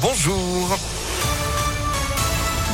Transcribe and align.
Bonjour. 0.00 0.78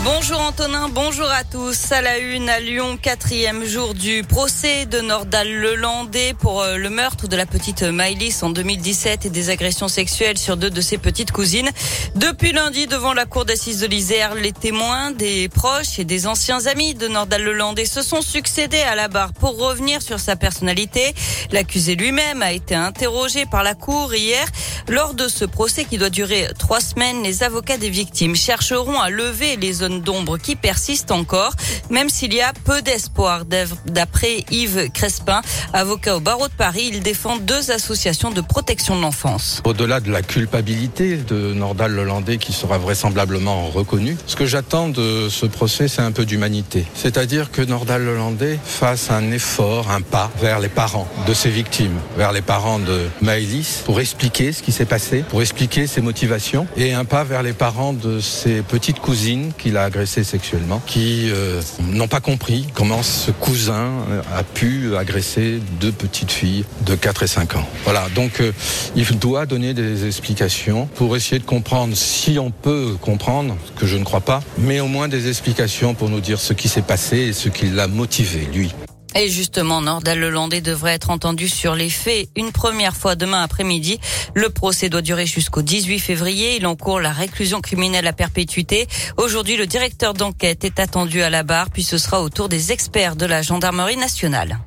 Bonjour 0.05 0.41
Antonin, 0.41 0.89
bonjour 0.89 1.29
à 1.29 1.43
tous. 1.43 1.91
À 1.91 2.01
la 2.01 2.19
une 2.19 2.49
à 2.49 2.61
Lyon, 2.61 2.99
quatrième 3.01 3.65
jour 3.65 3.95
du 3.95 4.23
procès 4.23 4.87
de 4.87 5.01
Nordal 5.01 5.53
Lelandais 5.53 6.35
pour 6.35 6.63
euh, 6.63 6.77
le 6.77 6.89
meurtre 6.89 7.27
de 7.27 7.37
la 7.37 7.47
petite 7.47 7.83
Maïlis 7.83 8.39
en 8.43 8.51
2017 8.51 9.27
et 9.27 9.31
des 9.31 9.51
agressions 9.51 9.89
sexuelles 9.89 10.39
sur 10.39 10.57
deux 10.57 10.71
de 10.71 10.81
ses 10.81 10.99
petites 10.99 11.33
cousines. 11.33 11.69
Depuis 12.15 12.53
lundi, 12.53 12.87
devant 12.87 13.13
la 13.13 13.27
cour 13.27 13.45
d'assises 13.45 13.81
de 13.81 13.87
l'Isère, 13.87 14.35
les 14.37 14.53
témoins, 14.53 15.11
des 15.11 15.49
proches 15.49 15.99
et 15.99 16.05
des 16.05 16.29
anciens 16.29 16.67
amis 16.67 16.95
de 16.95 17.09
Nordal 17.09 17.43
Lelandais 17.43 17.85
se 17.85 18.03
sont 18.03 18.23
succédés 18.23 18.79
à 18.81 18.95
la 18.95 19.09
barre 19.09 19.33
pour 19.33 19.59
revenir 19.59 20.01
sur 20.01 20.21
sa 20.21 20.37
personnalité. 20.37 21.13
L'accusé 21.51 21.97
lui-même 21.97 22.43
a 22.43 22.53
été 22.53 22.77
interrogé 22.77 23.47
par 23.47 23.65
la 23.65 23.75
cour 23.75 24.15
hier. 24.15 24.47
Lors 24.89 25.15
de 25.15 25.29
ce 25.29 25.45
procès 25.45 25.85
qui 25.85 25.99
doit 25.99 26.09
durer 26.09 26.49
trois 26.59 26.81
semaines, 26.81 27.23
les 27.23 27.43
avocats 27.43 27.79
des 27.79 27.91
victimes 27.91 28.37
chercheront 28.37 29.01
à 29.01 29.11
lever 29.11 29.57
les 29.57 29.83
zones 29.89 30.01
d'ombre 30.03 30.39
qui 30.39 30.57
persiste 30.57 31.11
encore, 31.11 31.53
même 31.91 32.09
s'il 32.09 32.35
y 32.35 32.41
a 32.41 32.53
peu 32.65 32.83
d'espoir. 32.83 33.45
D'après 33.87 34.45
Yves 34.51 34.91
Crespin, 34.93 35.41
avocat 35.73 36.17
au 36.17 36.21
barreau 36.21 36.49
de 36.49 36.53
Paris, 36.53 36.91
il 36.93 37.01
défend 37.03 37.37
deux 37.37 37.71
associations 37.71 38.31
de 38.31 38.41
protection 38.41 38.97
de 38.97 39.03
l'enfance. 39.03 39.63
Au-delà 39.65 40.01
de 40.01 40.11
la 40.11 40.23
culpabilité 40.23 41.17
de 41.17 41.53
Nordal 41.55 41.93
Lelandais 41.93 42.39
qui 42.39 42.53
sera 42.53 42.79
vraisemblablement 42.79 43.69
reconnu, 43.69 44.17
ce 44.27 44.37
que 44.37 44.47
j'attends 44.47 44.89
de 44.89 45.29
ce 45.29 45.47
procès, 45.47 45.89
c'est 45.89 46.03
un 46.03 46.13
peu 46.13 46.25
d'humanité. 46.25 46.85
C'est-à-dire 46.95 47.51
que 47.51 47.63
Nordal 47.63 48.05
Lelandais 48.05 48.59
fasse 48.65 49.11
un 49.11 49.31
effort, 49.31 49.91
un 49.91 50.01
pas 50.01 50.31
vers 50.41 50.61
les 50.61 50.69
parents 50.69 51.09
de 51.27 51.35
ses 51.35 51.51
victimes, 51.51 51.99
vers 52.17 52.33
les 52.33 52.43
parents 52.43 52.79
de 52.79 53.09
Maëlys, 53.23 53.83
pour 53.85 54.01
expliquer 54.01 54.53
ce 54.53 54.63
qui 54.63 54.73
s'est 54.73 54.85
passé, 54.85 55.25
pour 55.29 55.41
expliquer 55.41 55.87
ses 55.87 56.01
motivations, 56.01 56.67
et 56.77 56.93
un 56.93 57.05
pas 57.05 57.25
vers 57.25 57.43
les 57.43 57.53
parents 57.53 57.93
de 57.93 58.21
ses 58.21 58.63
petites 58.63 59.01
cousines 59.01 59.53
qu'il 59.57 59.77
a 59.77 59.78
agressé 59.85 60.25
sexuellement, 60.25 60.83
qui 60.87 61.31
euh, 61.31 61.61
n'ont 61.81 62.09
pas 62.09 62.21
compris 62.21 62.67
comment 62.75 63.03
ce 63.03 63.31
cousin 63.31 63.91
euh, 64.11 64.23
a 64.35 64.43
pu 64.43 64.97
agresser 64.97 65.61
deux 65.81 65.93
petites 65.93 66.31
filles 66.31 66.65
de 66.87 66.95
4 66.95 67.23
et 67.23 67.27
5 67.27 67.57
ans. 67.57 67.69
Voilà, 67.85 68.07
donc 68.15 68.41
euh, 68.41 68.53
il 68.97 69.19
doit 69.19 69.47
donner 69.47 69.75
des 69.75 70.07
explications 70.07 70.87
pour 70.95 71.17
essayer 71.17 71.39
de 71.39 71.45
comprendre 71.45 71.97
si 71.97 72.39
on 72.39 72.51
peut 72.51 72.97
comprendre, 73.01 73.57
que 73.77 73.87
je 73.87 73.97
ne 73.97 74.05
crois 74.05 74.21
pas, 74.21 74.43
mais 74.59 74.81
au 74.81 74.87
moins 74.87 75.09
des 75.09 75.29
explications 75.29 75.95
pour 75.95 76.09
nous 76.09 76.21
dire 76.21 76.41
ce 76.41 76.53
qui 76.53 76.69
s'est 76.69 76.83
passé 76.83 77.19
et 77.19 77.33
ce 77.33 77.49
qui 77.49 77.67
l'a 77.67 77.89
motivé, 77.89 78.49
lui. 78.53 78.73
Et 79.15 79.29
justement, 79.29 79.81
Nordal 79.81 80.21
Lelandais 80.21 80.61
devrait 80.61 80.95
être 80.95 81.11
entendu 81.11 81.49
sur 81.49 81.75
les 81.75 81.91
faits 81.91 82.29
une 82.37 82.53
première 82.53 82.95
fois 82.95 83.15
demain 83.15 83.43
après-midi. 83.43 83.99
Le 84.35 84.51
procès 84.51 84.89
doit 84.89 85.01
durer 85.01 85.27
jusqu'au 85.27 85.63
18 85.63 85.99
février. 85.99 86.57
Il 86.57 86.67
encourt 86.67 87.01
la 87.01 87.13
réclusion 87.13 87.61
criminelle 87.61 88.07
à 88.07 88.13
perpétuité. 88.13 88.87
Aujourd'hui, 89.17 89.57
le 89.57 89.67
directeur 89.67 90.15
d'enquête 90.15 90.65
est 90.65 90.79
attendu 90.79 91.23
à 91.23 91.31
la 91.31 91.43
barre, 91.43 91.71
puis 91.71 91.83
ce 91.83 91.99
sera 91.99 92.23
au 92.23 92.29
tour 92.29 92.49
des 92.49 92.73
experts 92.73 93.17
de 93.17 93.27
la 93.27 93.43
gendarmerie 93.43 93.97
nationale. 93.97 94.59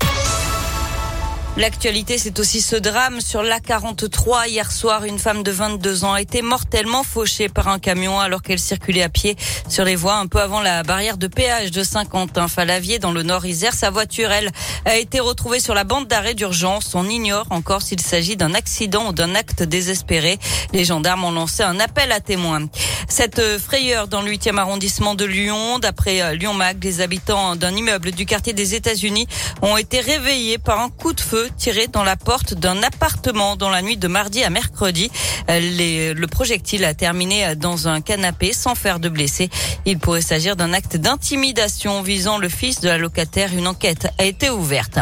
L'actualité, 1.58 2.18
c'est 2.18 2.40
aussi 2.40 2.62
ce 2.62 2.78
drame 2.78 3.20
sur 3.20 3.44
l'A43. 3.44 4.48
Hier 4.48 4.72
soir, 4.72 5.04
une 5.04 5.20
femme 5.20 5.44
de 5.44 5.52
22 5.52 6.06
ans 6.06 6.14
a 6.14 6.22
été 6.22 6.42
mortellement 6.42 7.04
fauchée 7.04 7.50
par 7.50 7.68
un 7.68 7.78
camion 7.78 8.22
alors 8.22 8.42
qu'elle 8.42 8.58
circulait 8.58 9.04
à 9.04 9.10
pied 9.10 9.36
sur 9.68 9.84
les 9.84 9.98
voies 9.98 10.16
un 10.16 10.28
peu 10.28 10.40
avant 10.40 10.62
la 10.62 10.84
barrière 10.84 11.18
de 11.18 11.28
péage 11.28 11.72
de 11.72 11.84
Saint-Quentin-Falavier 11.84 13.00
dans 13.00 13.12
le 13.12 13.24
nord 13.24 13.46
Isère. 13.46 13.74
Sa 13.74 13.90
voiture, 13.90 14.32
elle, 14.32 14.50
a 14.86 14.96
été 14.96 15.20
retrouvée 15.20 15.60
sur 15.60 15.74
la 15.74 15.84
bande 15.84 16.08
d'arrêt 16.08 16.36
d'urgence. 16.36 16.96
On 16.96 17.08
ignore 17.10 17.48
encore 17.50 17.82
s'il 17.82 18.00
s'agit 18.00 18.38
d'un 18.38 18.54
accident 18.54 19.10
ou 19.10 19.12
d'un 19.12 19.36
acte 19.36 19.62
désespéré. 19.62 20.40
Les 20.72 20.86
gendarmes 20.86 21.26
ont 21.26 21.32
lancé 21.32 21.64
un 21.64 21.82
appel 21.82 22.14
à 22.14 22.22
témoins. 22.22 22.68
Cette 23.10 23.42
frayeur 23.60 24.08
dans 24.08 24.22
le 24.22 24.32
8e 24.32 24.58
arrondissement 24.58 25.16
de 25.16 25.26
Lyon, 25.26 25.80
d'après 25.80 26.22
euh, 26.22 26.34
Lyon 26.34 26.54
Mag, 26.54 26.82
les 26.82 27.02
habitants 27.02 27.58
d'un 27.58 27.76
immeuble 27.76 28.12
du 28.12 28.26
quartier 28.26 28.54
des 28.54 28.74
États-Unis 28.74 29.28
ont 29.62 29.76
été 29.76 30.00
réveillés 30.00 30.58
par 30.58 30.80
un 30.80 30.90
coup 30.90 31.12
de 31.12 31.20
feu 31.20 31.41
tiré 31.58 31.88
dans 31.88 32.04
la 32.04 32.16
porte 32.16 32.54
d'un 32.54 32.84
appartement 32.84 33.56
dans 33.56 33.70
la 33.70 33.82
nuit 33.82 33.98
de 33.98 34.08
mardi 34.08 34.44
à 34.44 34.50
mercredi. 34.50 35.12
Euh, 35.50 36.14
le 36.14 36.28
projectile 36.28 36.86
a 36.86 36.94
terminé 36.94 37.56
dans 37.56 37.88
un 37.88 38.02
canapé 38.02 38.54
sans 38.54 38.76
faire 38.76 39.00
de 39.00 39.10
blessés. 39.10 39.50
Il 39.86 40.00
pourrait 40.00 40.22
s'agir 40.22 40.56
d'un 40.56 40.74
acte 40.74 40.98
d'intimidation 40.98 42.02
visant 42.02 42.38
le 42.38 42.50
fils 42.50 42.82
de 42.82 42.88
la 42.88 42.98
locataire. 42.98 43.54
Une 43.54 43.68
enquête 43.68 44.08
a 44.18 44.26
été 44.26 44.50
ouverte. 44.50 45.00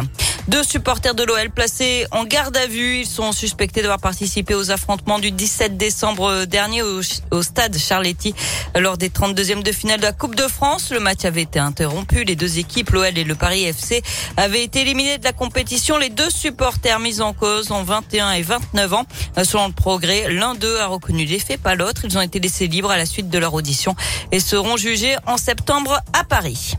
Deux 0.50 0.64
supporters 0.64 1.14
de 1.14 1.24
l'OL 1.24 1.52
placés 1.52 2.08
en 2.10 2.26
garde 2.26 2.58
à 2.58 2.66
vue. 2.66 3.02
Ils 3.02 3.06
sont 3.06 3.32
suspectés 3.32 3.82
d'avoir 3.82 4.00
participé 4.00 4.56
aux 4.56 4.72
affrontements 4.72 5.20
du 5.20 5.30
17 5.30 5.78
décembre 5.78 6.46
dernier 6.46 6.82
au, 6.82 7.44
stade 7.44 7.78
Charletti 7.78 8.34
lors 8.76 8.98
des 8.98 9.10
32e 9.10 9.62
de 9.62 9.72
finale 9.72 10.00
de 10.00 10.06
la 10.06 10.12
Coupe 10.12 10.34
de 10.34 10.48
France. 10.48 10.90
Le 10.90 11.00
match 11.00 11.24
avait 11.24 11.44
été 11.44 11.60
interrompu. 11.60 12.24
Les 12.24 12.36
deux 12.36 12.58
équipes, 12.58 12.90
l'OL 12.90 13.16
et 13.16 13.24
le 13.24 13.36
Paris 13.36 13.66
FC, 13.66 14.02
avaient 14.38 14.64
été 14.64 14.82
éliminés 14.82 15.20
de 15.20 15.24
la 15.24 15.34
compétition. 15.34 16.00
Les 16.00 16.10
deux 16.10 16.32
supporters 16.32 17.00
mis 17.00 17.22
en 17.22 17.34
cause 17.34 17.70
ont 17.70 17.84
21 17.84 18.32
et 18.32 18.42
29 18.42 18.94
ans. 18.96 19.06
Selon 19.44 19.68
le 19.68 19.74
progrès, 19.74 20.32
l'un 20.32 20.56
d'eux 20.56 20.80
a 20.80 20.88
reconnu 20.88 21.26
les 21.26 21.38
faits, 21.38 21.62
pas 21.62 21.76
l'autre. 21.76 22.06
Ils 22.06 22.18
ont 22.18 22.22
été 22.22 22.40
laissés 22.40 22.66
libres 22.66 22.90
à 22.90 22.98
la 22.98 23.06
suite 23.06 23.30
de 23.30 23.38
leur 23.38 23.54
audition 23.54 23.96
et 24.32 24.40
seront 24.40 24.78
jugés 24.78 25.16
en 25.28 25.38
septembre 25.38 26.02
à 26.14 26.24
Paris. 26.24 26.74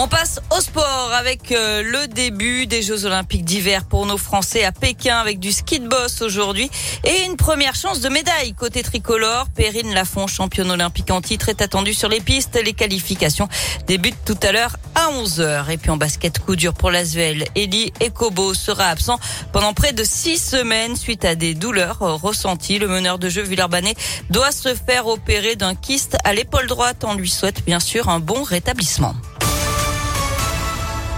On 0.00 0.06
passe 0.06 0.38
au 0.56 0.60
sport 0.60 1.10
avec 1.12 1.50
euh, 1.50 1.82
le 1.82 2.06
début 2.06 2.68
des 2.68 2.82
Jeux 2.82 3.04
Olympiques 3.04 3.44
d'hiver 3.44 3.84
pour 3.84 4.06
nos 4.06 4.16
Français 4.16 4.62
à 4.62 4.70
Pékin 4.70 5.18
avec 5.18 5.40
du 5.40 5.50
ski 5.50 5.80
de 5.80 5.88
boss 5.88 6.22
aujourd'hui 6.22 6.70
et 7.02 7.24
une 7.24 7.34
première 7.34 7.74
chance 7.74 7.98
de 7.98 8.08
médaille 8.08 8.54
côté 8.54 8.84
tricolore. 8.84 9.46
Perrine 9.56 9.92
Lafont, 9.92 10.28
championne 10.28 10.70
olympique 10.70 11.10
en 11.10 11.20
titre, 11.20 11.48
est 11.48 11.62
attendue 11.62 11.94
sur 11.94 12.08
les 12.08 12.20
pistes. 12.20 12.60
Les 12.64 12.74
qualifications 12.74 13.48
débutent 13.88 14.24
tout 14.24 14.38
à 14.44 14.52
l'heure 14.52 14.76
à 14.94 15.10
11h. 15.10 15.68
Et 15.68 15.78
puis 15.78 15.90
en 15.90 15.96
basket, 15.96 16.38
coup 16.38 16.54
dur 16.54 16.74
pour 16.74 16.92
l'Asvel. 16.92 17.46
Eli 17.56 17.92
Ekobo 17.98 18.54
sera 18.54 18.84
absent 18.84 19.18
pendant 19.52 19.74
près 19.74 19.92
de 19.92 20.04
six 20.04 20.38
semaines 20.38 20.94
suite 20.94 21.24
à 21.24 21.34
des 21.34 21.54
douleurs 21.54 21.98
ressenties. 21.98 22.78
Le 22.78 22.86
meneur 22.86 23.18
de 23.18 23.28
jeu 23.28 23.42
Villeurbanais 23.42 23.96
doit 24.30 24.52
se 24.52 24.76
faire 24.76 25.08
opérer 25.08 25.56
d'un 25.56 25.74
kyste 25.74 26.16
à 26.22 26.34
l'épaule 26.34 26.68
droite. 26.68 27.04
On 27.04 27.14
lui 27.14 27.28
souhaite 27.28 27.64
bien 27.64 27.80
sûr 27.80 28.08
un 28.08 28.20
bon 28.20 28.44
rétablissement 28.44 29.16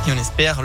on 0.08 0.18
espère 0.18 0.58